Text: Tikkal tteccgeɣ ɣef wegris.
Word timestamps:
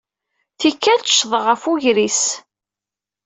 Tikkal 0.59 0.99
tteccgeɣ 1.01 1.43
ɣef 1.47 1.61
wegris. 1.67 2.23